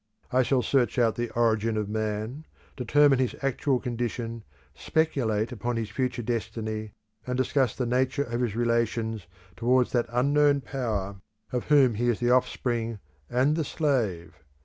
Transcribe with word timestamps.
I 0.31 0.41
shall 0.41 0.63
search 0.63 0.97
out 0.97 1.13
the 1.15 1.29
origin 1.37 1.77
of 1.77 1.87
man, 1.87 2.47
determine 2.75 3.19
his 3.19 3.35
actual 3.43 3.79
condition, 3.79 4.43
speculate 4.73 5.51
upon 5.51 5.75
his 5.77 5.91
future 5.91 6.23
destiny, 6.23 6.93
and 7.27 7.37
discuss 7.37 7.75
the 7.75 7.85
nature 7.85 8.23
of 8.23 8.41
his 8.41 8.55
relations 8.55 9.27
towards 9.55 9.91
that 9.91 10.07
unknown 10.09 10.61
Power 10.61 11.17
of 11.51 11.65
whom 11.65 11.93
he 11.93 12.09
is 12.09 12.19
the 12.19 12.31
offspring 12.31 12.97
and 13.29 13.55
the 13.55 13.63
slave. 13.63 14.33